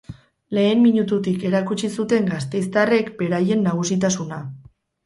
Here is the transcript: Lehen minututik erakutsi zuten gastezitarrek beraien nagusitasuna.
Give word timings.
Lehen 0.57 0.79
minututik 0.85 1.45
erakutsi 1.51 1.91
zuten 1.99 2.27
gastezitarrek 2.33 3.17
beraien 3.23 3.67
nagusitasuna. 3.71 4.43